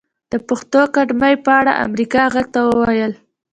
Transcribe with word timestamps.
د 0.31 0.33
پښتو 0.47 0.77
اکاډمۍ 0.87 1.35
په 1.45 1.51
اړه 1.59 1.73
امريکا 1.85 2.23
غږ 2.33 2.45
ته 2.53 2.59
وويل 2.67 3.13